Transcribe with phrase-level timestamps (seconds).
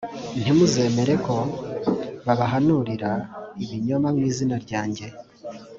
[0.41, 1.35] ntimuzemere ko
[2.25, 3.11] babahanurira
[3.63, 5.05] ibinyoma mu izina ryanjye